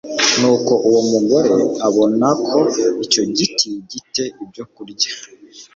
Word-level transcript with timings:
Nuko 0.39 0.73
uwo 0.87 1.01
mugore 1.11 1.53
abona 1.87 2.27
ko 2.47 2.59
icyo 3.05 3.23
giti 3.35 3.69
gi 3.89 3.99
te 4.13 4.25
ibyokurya 4.43 5.09